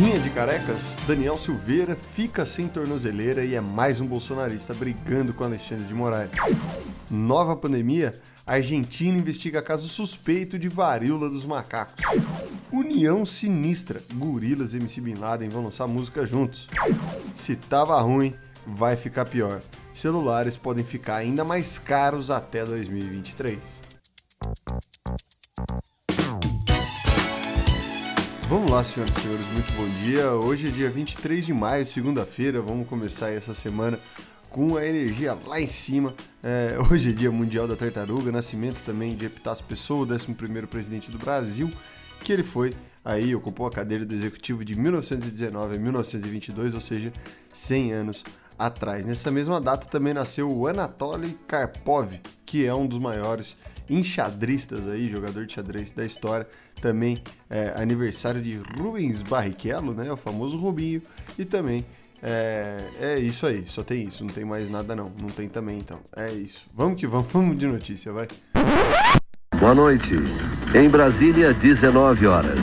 [0.00, 5.44] Rinha de carecas, Daniel Silveira fica sem tornozeleira e é mais um bolsonarista brigando com
[5.44, 6.30] Alexandre de Moraes.
[7.10, 12.02] Nova pandemia, Argentina investiga caso suspeito de varíola dos macacos.
[12.72, 16.66] União sinistra, Gorilas e MC Bin Laden vão lançar música juntos.
[17.34, 18.32] Se tava ruim,
[18.66, 19.60] vai ficar pior.
[19.92, 23.89] Celulares podem ficar ainda mais caros até 2023.
[28.50, 30.32] Vamos lá, senhoras e senhores, muito bom dia.
[30.32, 32.60] Hoje é dia 23 de maio, segunda-feira.
[32.60, 33.96] Vamos começar essa semana
[34.50, 36.12] com a energia lá em cima.
[36.42, 40.34] É, hoje é dia mundial da tartaruga, nascimento também de Epitácio Pessoa, o 11
[40.68, 41.70] presidente do Brasil,
[42.24, 47.12] que ele foi aí, ocupou a cadeira do executivo de 1919 a 1922, ou seja,
[47.54, 48.24] 100 anos
[48.58, 49.06] atrás.
[49.06, 53.56] Nessa mesma data também nasceu o Anatoly Karpov, que é um dos maiores
[53.90, 56.46] enxadristas aí, jogador de xadrez da história.
[56.80, 61.02] Também é, aniversário de Rubens Barrichello, né, o famoso Rubinho,
[61.38, 61.84] e também
[62.22, 65.10] é, é, isso aí, só tem isso, não tem mais nada não.
[65.20, 66.00] Não tem também então.
[66.14, 66.66] É isso.
[66.74, 68.28] Vamos que vamos, vamos de notícia, vai.
[69.58, 70.14] Boa noite.
[70.74, 72.58] Em Brasília, 19 horas.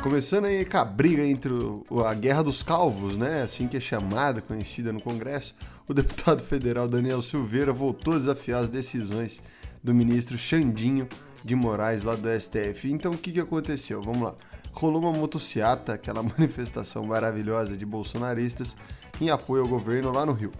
[0.00, 3.42] Começando aí com a briga entre o, a Guerra dos Calvos, né?
[3.42, 5.54] Assim que é chamada, conhecida no Congresso,
[5.86, 9.42] o deputado federal Daniel Silveira voltou a desafiar as decisões
[9.84, 11.06] do ministro Xandinho
[11.44, 12.90] de Moraes lá do STF.
[12.90, 14.00] Então o que, que aconteceu?
[14.00, 14.34] Vamos lá.
[14.72, 18.76] Rolou uma motociata, aquela manifestação maravilhosa de bolsonaristas
[19.20, 20.52] em apoio ao governo lá no Rio.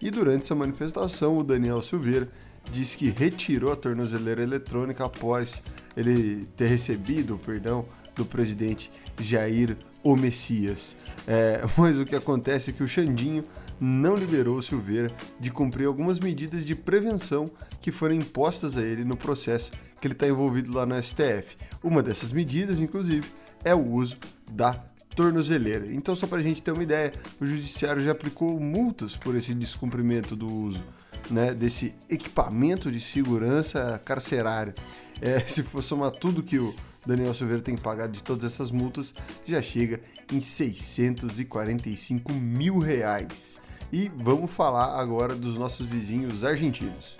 [0.00, 2.28] E durante essa manifestação, o Daniel Silveira
[2.72, 5.62] disse que retirou a tornozeleira eletrônica após
[5.96, 7.86] ele ter recebido, perdão,
[8.18, 10.96] do presidente Jair o Messias.
[11.26, 13.44] É, mas o que acontece é que o Xandinho
[13.80, 17.44] não liberou o Silveira de cumprir algumas medidas de prevenção
[17.80, 21.56] que foram impostas a ele no processo que ele está envolvido lá no STF.
[21.82, 23.26] Uma dessas medidas, inclusive,
[23.64, 24.18] é o uso
[24.50, 24.72] da
[25.14, 25.92] tornozeleira.
[25.92, 29.52] Então, só para a gente ter uma ideia, o judiciário já aplicou multas por esse
[29.54, 30.84] descumprimento do uso
[31.30, 34.74] né, desse equipamento de segurança carcerária.
[35.20, 36.74] É, se for somar tudo que o
[37.06, 40.00] Daniel Silveira tem pagado de todas essas multas, já chega
[40.32, 43.60] em 645 mil reais.
[43.90, 47.16] E vamos falar agora dos nossos vizinhos argentinos.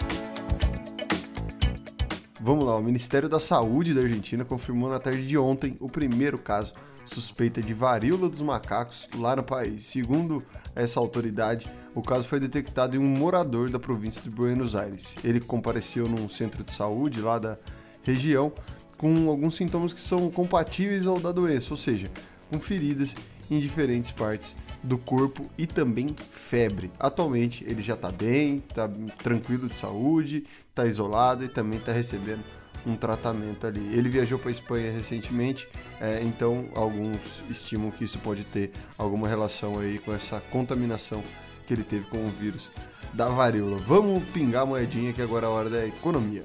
[2.48, 6.38] Vamos lá, o Ministério da Saúde da Argentina confirmou na tarde de ontem o primeiro
[6.38, 6.72] caso
[7.04, 9.84] suspeita de varíola dos macacos lá no país.
[9.84, 10.42] Segundo
[10.74, 15.14] essa autoridade, o caso foi detectado em um morador da província de Buenos Aires.
[15.22, 17.58] Ele compareceu num centro de saúde lá da
[18.02, 18.50] região
[18.96, 22.06] com alguns sintomas que são compatíveis ao da doença, ou seja,
[22.50, 23.14] com feridas
[23.50, 26.90] em diferentes partes do corpo e também febre.
[26.98, 28.88] Atualmente ele já está bem, está
[29.22, 32.44] tranquilo de saúde, está isolado e também está recebendo
[32.86, 33.80] um tratamento ali.
[33.96, 35.68] Ele viajou para Espanha recentemente,
[36.00, 41.22] é, então alguns estimam que isso pode ter alguma relação aí com essa contaminação
[41.66, 42.70] que ele teve com o vírus
[43.12, 43.76] da varíola.
[43.78, 46.44] Vamos pingar a moedinha que agora é a hora da economia.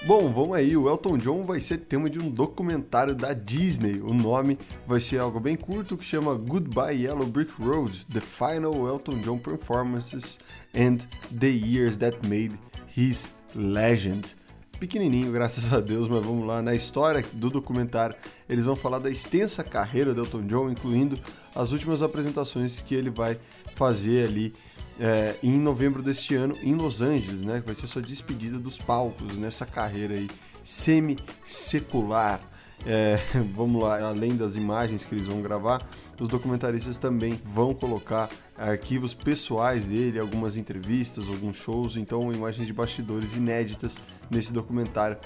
[0.07, 4.00] Bom, vamos aí, o Elton John vai ser tema de um documentário da Disney.
[4.00, 8.88] O nome vai ser algo bem curto que chama Goodbye Yellow Brick Road: The Final
[8.88, 10.39] Elton John Performances
[10.74, 11.00] and
[11.38, 12.57] the Years That Made
[12.95, 14.37] His Legend.
[14.78, 16.62] Pequenininho, graças a Deus, mas vamos lá.
[16.62, 18.16] Na história do documentário,
[18.48, 21.18] eles vão falar da extensa carreira do Elton John, incluindo
[21.56, 23.38] as últimas apresentações que ele vai
[23.76, 24.54] fazer ali
[25.00, 27.62] é, em novembro deste ano em Los Angeles, né?
[27.66, 30.30] Vai ser sua despedida dos palcos nessa carreira aí
[30.64, 32.42] semi-secular.
[32.86, 33.20] É,
[33.54, 35.82] vamos lá, além das imagens que eles vão gravar,
[36.20, 42.74] os documentaristas também vão colocar arquivos pessoais dele, algumas entrevistas, alguns shows, então imagens de
[42.74, 43.98] bastidores inéditas
[44.30, 45.18] nesse documentário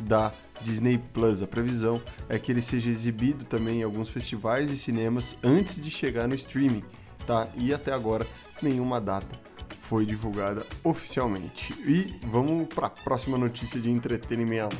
[0.00, 1.42] da Disney Plus.
[1.42, 5.90] A previsão é que ele seja exibido também em alguns festivais e cinemas antes de
[5.90, 6.82] chegar no streaming,
[7.26, 7.48] tá?
[7.56, 8.26] E até agora
[8.62, 9.38] nenhuma data
[9.80, 11.72] foi divulgada oficialmente.
[11.84, 14.76] E vamos para a próxima notícia de entretenimento.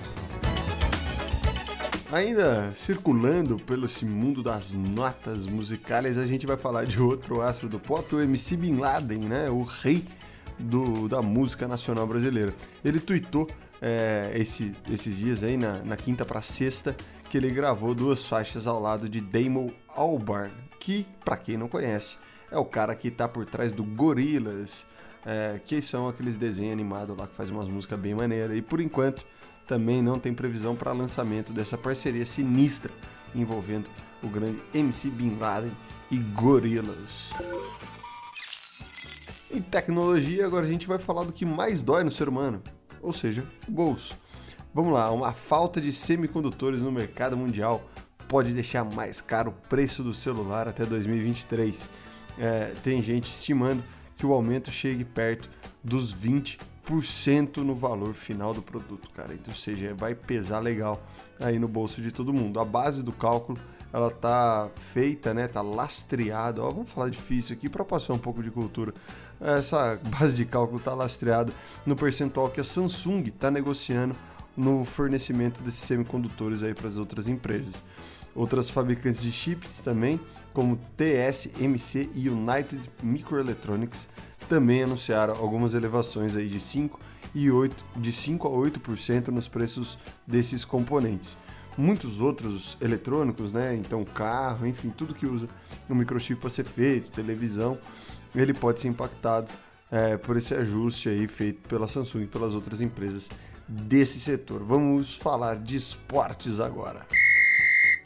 [2.13, 7.69] Ainda circulando pelo esse mundo das notas musicais, a gente vai falar de outro astro
[7.69, 9.49] do pop, o MC Bin Laden, né?
[9.49, 10.05] O rei
[10.59, 12.53] do, da música nacional brasileira.
[12.85, 13.49] Ele tweetou
[13.81, 16.97] é, esse, esses dias aí, na, na quinta para sexta,
[17.29, 22.19] que ele gravou duas faixas ao lado de Damon Albarn, que, para quem não conhece,
[22.51, 24.85] é o cara que tá por trás do Gorillaz,
[25.25, 28.57] é, que são aqueles desenhos animados lá que fazem umas músicas bem maneiras.
[28.57, 29.25] E por enquanto
[29.71, 32.91] também não tem previsão para lançamento dessa parceria sinistra
[33.33, 33.89] envolvendo
[34.21, 35.71] o grande MC Bin Laden
[36.11, 37.31] e Gorillaz.
[39.49, 42.61] Em tecnologia, agora a gente vai falar do que mais dói no ser humano,
[43.01, 44.19] ou seja, o bolso.
[44.75, 47.89] Vamos lá, uma falta de semicondutores no mercado mundial
[48.27, 51.89] pode deixar mais caro o preço do celular até 2023.
[52.37, 53.85] É, tem gente estimando
[54.17, 55.49] que o aumento chegue perto
[55.85, 56.59] dos 20%
[57.63, 59.33] no valor final do produto, cara.
[59.35, 61.01] Então, ou seja, vai pesar legal
[61.39, 62.59] aí no bolso de todo mundo.
[62.59, 63.59] A base do cálculo
[63.93, 65.49] ela tá feita, né?
[65.49, 66.63] Tá lastreada.
[66.63, 68.95] Ó, vamos falar difícil aqui para passar um pouco de cultura.
[69.41, 71.53] Essa base de cálculo tá lastreada
[71.85, 74.15] no percentual que a Samsung está negociando
[74.57, 77.83] no fornecimento desses semicondutores aí para as outras empresas.
[78.35, 80.21] Outras fabricantes de chips também
[80.53, 84.09] como TSMC e United Microelectronics
[84.49, 86.99] também anunciaram algumas elevações aí de 5
[87.35, 91.39] e 8 de 5 a 8% nos preços desses componentes.
[91.79, 95.49] Muitos outros eletrônicos, né, então carro, enfim, tudo que usa
[95.89, 97.79] um microchip para ser feito, televisão,
[98.35, 99.49] ele pode ser impactado
[99.91, 103.31] é, por esse ajuste aí feito pela Samsung e pelas outras empresas
[103.69, 104.63] desse setor.
[104.63, 107.07] Vamos falar de esportes agora.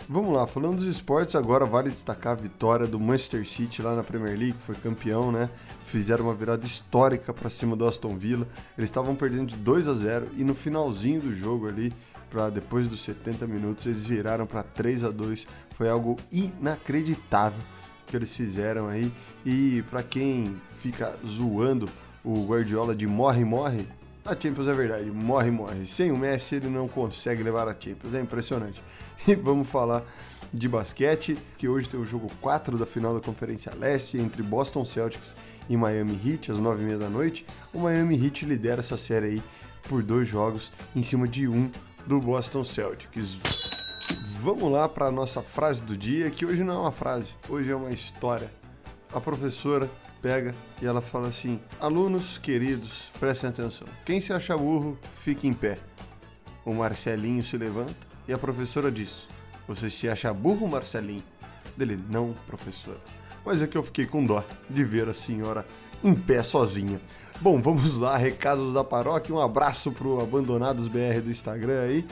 [0.06, 4.02] Vamos lá, falando dos esportes, agora vale destacar a vitória do Manchester City lá na
[4.04, 5.48] Premier League, foi campeão, né?
[5.82, 8.46] Fizeram uma virada histórica para cima do Aston Villa.
[8.76, 11.90] Eles estavam perdendo de 2 a 0 e no finalzinho do jogo ali,
[12.30, 15.46] para depois dos 70 minutos, eles viraram para 3 a 2.
[15.70, 17.60] Foi algo inacreditável
[18.06, 19.10] que eles fizeram aí.
[19.44, 21.88] E para quem fica zoando
[22.22, 23.86] o Guardiola de morre morre,
[24.24, 25.84] a Champions é verdade, morre, morre.
[25.84, 28.82] Sem o Messi ele não consegue levar a Champions, é impressionante.
[29.28, 30.02] E vamos falar
[30.52, 34.84] de basquete, que hoje tem o jogo 4 da final da Conferência Leste entre Boston
[34.84, 35.36] Celtics
[35.68, 37.46] e Miami Heat, às 9h30 da noite.
[37.72, 39.42] O Miami Heat lidera essa série aí
[39.88, 41.70] por dois jogos em cima de um
[42.06, 43.38] do Boston Celtics.
[44.40, 47.70] Vamos lá para a nossa frase do dia, que hoje não é uma frase, hoje
[47.70, 48.50] é uma história.
[49.12, 49.90] A professora
[50.24, 53.86] pega e ela fala assim: Alunos queridos, prestem atenção.
[54.06, 55.78] Quem se acha burro, fique em pé.
[56.64, 57.94] O Marcelinho se levanta
[58.26, 59.28] e a professora diz:
[59.68, 61.22] Você se acha burro, Marcelinho?
[61.76, 62.96] Dele, não, professora.
[63.44, 65.66] Mas é que eu fiquei com dó de ver a senhora
[66.02, 66.98] em pé sozinha.
[67.42, 69.34] Bom, vamos lá, recados da paróquia.
[69.34, 72.06] Um abraço pro Abandonados BR do Instagram aí.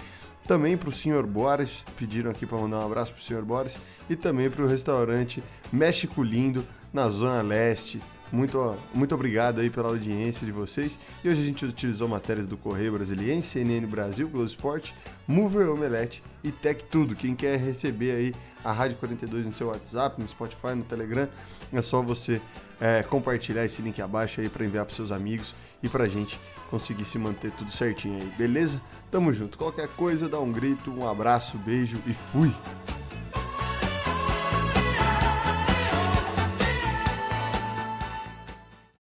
[0.47, 3.77] Também pro senhor Boris, pediram aqui para mandar um abraço pro senhor Boris.
[4.11, 8.01] E também pro restaurante México Lindo, na Zona Leste.
[8.31, 10.99] Muito, muito obrigado aí pela audiência de vocês.
[11.23, 14.95] E hoje a gente utilizou matérias do Correio Brasiliense, CNN Brasil, Globo Esporte,
[15.27, 17.15] Mover Omelete e Tech Tudo.
[17.15, 18.35] Quem quer receber aí
[18.65, 21.29] a Rádio 42 no seu WhatsApp, no Spotify, no Telegram,
[21.71, 22.41] é só você
[22.83, 26.39] é, compartilhar esse link abaixo aí para enviar para seus amigos e para a gente
[26.69, 28.83] conseguir se manter tudo certinho aí, beleza?
[29.09, 29.57] Tamo junto.
[29.57, 32.53] Qualquer coisa, dá um grito, um abraço, beijo e fui!